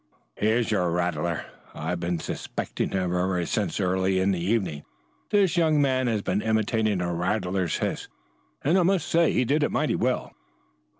[0.35, 1.45] "Here's your rattler.
[1.75, 4.81] I've been suspecting him ever since early in the evening.
[5.29, 8.07] This young man has been imitating a rattler's hiss
[8.63, 10.33] and I must say he did it mighty well."